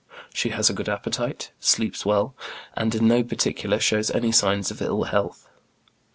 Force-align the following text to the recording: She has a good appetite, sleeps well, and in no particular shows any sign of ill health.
She 0.33 0.49
has 0.49 0.67
a 0.67 0.73
good 0.73 0.89
appetite, 0.89 1.51
sleeps 1.59 2.07
well, 2.07 2.33
and 2.75 2.95
in 2.95 3.07
no 3.07 3.21
particular 3.21 3.79
shows 3.79 4.09
any 4.09 4.31
sign 4.31 4.61
of 4.71 4.81
ill 4.81 5.03
health. 5.03 5.47